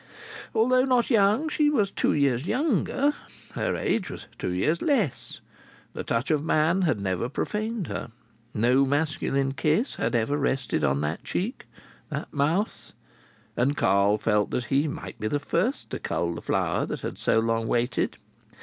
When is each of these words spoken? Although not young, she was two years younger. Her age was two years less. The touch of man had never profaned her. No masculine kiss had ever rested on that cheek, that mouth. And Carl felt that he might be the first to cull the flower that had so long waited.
Although 0.55 0.85
not 0.85 1.11
young, 1.11 1.47
she 1.47 1.69
was 1.69 1.91
two 1.91 2.13
years 2.13 2.47
younger. 2.47 3.13
Her 3.53 3.75
age 3.75 4.09
was 4.09 4.25
two 4.39 4.49
years 4.49 4.81
less. 4.81 5.41
The 5.93 6.03
touch 6.03 6.31
of 6.31 6.43
man 6.43 6.81
had 6.81 6.99
never 6.99 7.29
profaned 7.29 7.85
her. 7.85 8.09
No 8.51 8.83
masculine 8.83 9.51
kiss 9.51 9.93
had 9.97 10.15
ever 10.15 10.37
rested 10.37 10.83
on 10.83 11.01
that 11.01 11.23
cheek, 11.23 11.67
that 12.09 12.33
mouth. 12.33 12.93
And 13.55 13.77
Carl 13.77 14.17
felt 14.17 14.49
that 14.49 14.63
he 14.73 14.87
might 14.87 15.19
be 15.19 15.27
the 15.27 15.39
first 15.39 15.91
to 15.91 15.99
cull 15.99 16.33
the 16.33 16.41
flower 16.41 16.87
that 16.87 17.01
had 17.01 17.19
so 17.19 17.37
long 17.37 17.67
waited. 17.67 18.17